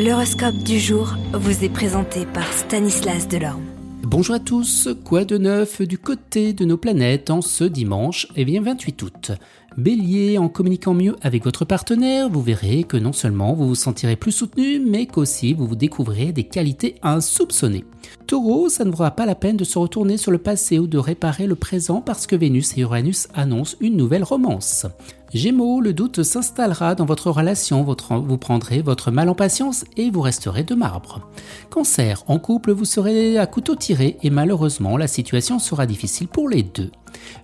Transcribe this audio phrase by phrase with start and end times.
[0.00, 3.64] L'horoscope du jour vous est présenté par Stanislas Delorme.
[4.04, 8.44] Bonjour à tous, quoi de neuf du côté de nos planètes en ce dimanche, eh
[8.44, 9.32] bien 28 août?
[9.76, 14.14] Bélier, en communiquant mieux avec votre partenaire, vous verrez que non seulement vous vous sentirez
[14.14, 17.84] plus soutenu, mais qu'aussi vous vous découvrirez des qualités insoupçonnées.
[18.28, 20.98] Taureau, ça ne vaudra pas la peine de se retourner sur le passé ou de
[20.98, 24.86] réparer le présent parce que Vénus et Uranus annoncent une nouvelle romance.
[25.34, 30.22] Gémeaux, le doute s'installera dans votre relation, vous prendrez votre mal en patience et vous
[30.22, 31.28] resterez de marbre.
[31.68, 36.48] Cancer, en couple, vous serez à couteau tiré et malheureusement la situation sera difficile pour
[36.48, 36.90] les deux.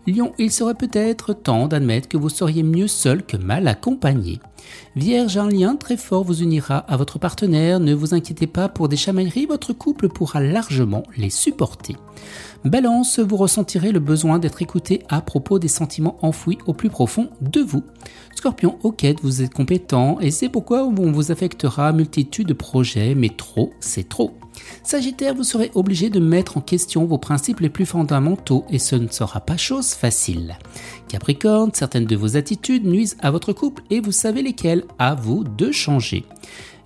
[0.07, 4.41] Lion, il serait peut-être temps d'admettre que vous seriez mieux seul que mal accompagné.
[4.97, 8.89] Vierge, un lien très fort vous unira à votre partenaire, ne vous inquiétez pas pour
[8.89, 11.97] des chamailleries, votre couple pourra largement les supporter.
[12.65, 17.29] Balance, vous ressentirez le besoin d'être écouté à propos des sentiments enfouis au plus profond
[17.41, 17.83] de vous.
[18.35, 23.31] Scorpion, ok, vous êtes compétent et c'est pourquoi on vous affectera multitude de projets, mais
[23.31, 24.33] trop, c'est trop.
[24.83, 28.97] Sagittaire, vous serez obligé de mettre en question vos principes les plus fondamentaux et ce
[28.97, 30.57] ne sera pas facile.
[31.09, 35.45] Capricorne, certaines de vos attitudes nuisent à votre couple et vous savez lesquelles, à vous
[35.45, 36.25] de changer.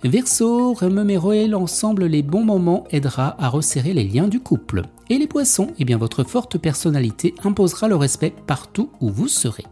[0.03, 4.83] Verseau, remémorer l'ensemble les bons moments aidera à resserrer les liens du couple.
[5.09, 9.65] Et les poissons, eh bien votre forte personnalité imposera le respect partout où vous serez.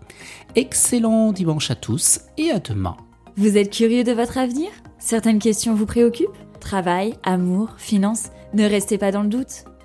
[0.56, 2.98] Excellent dimanche à tous et à demain.
[3.38, 4.70] Vous êtes curieux de votre avenir?
[5.00, 6.28] Certaines questions vous préoccupent?
[6.60, 8.30] Travail, amour, finances?
[8.54, 9.64] Ne restez pas dans le doute.